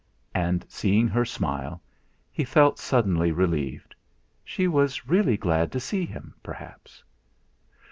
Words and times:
And, 0.33 0.65
seeing 0.67 1.07
her 1.09 1.25
smile, 1.25 1.79
he 2.31 2.43
felt 2.43 2.79
suddenly 2.79 3.31
relieved. 3.31 3.93
She 4.43 4.67
was 4.67 5.07
really 5.07 5.37
glad 5.37 5.71
to 5.73 5.79
see 5.79 6.07
him, 6.07 6.33
perhaps. 6.41 7.03